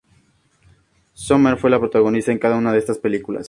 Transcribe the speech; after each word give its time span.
Sommer 1.13 1.57
fue 1.57 1.69
la 1.69 1.77
protagonista 1.77 2.31
en 2.31 2.39
cada 2.39 2.55
una 2.57 2.71
de 2.73 2.79
estas 2.79 2.97
películas. 2.97 3.39